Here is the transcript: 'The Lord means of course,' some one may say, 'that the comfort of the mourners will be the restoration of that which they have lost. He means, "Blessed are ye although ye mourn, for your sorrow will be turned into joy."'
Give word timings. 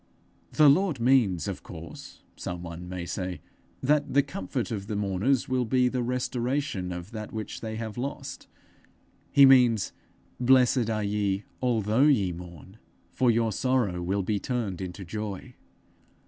'The 0.53 0.67
Lord 0.67 0.99
means 0.99 1.47
of 1.47 1.61
course,' 1.61 2.23
some 2.35 2.63
one 2.63 2.89
may 2.89 3.05
say, 3.05 3.39
'that 3.81 4.15
the 4.15 4.23
comfort 4.23 4.71
of 4.71 4.87
the 4.87 4.95
mourners 4.95 5.47
will 5.47 5.63
be 5.63 5.87
the 5.87 6.01
restoration 6.01 6.91
of 6.91 7.11
that 7.11 7.31
which 7.31 7.61
they 7.61 7.75
have 7.75 7.99
lost. 7.99 8.47
He 9.31 9.45
means, 9.45 9.93
"Blessed 10.39 10.89
are 10.89 11.03
ye 11.03 11.43
although 11.61 12.07
ye 12.07 12.31
mourn, 12.31 12.79
for 13.13 13.29
your 13.29 13.51
sorrow 13.51 14.01
will 14.01 14.23
be 14.23 14.39
turned 14.39 14.81
into 14.81 15.05
joy."' 15.05 15.53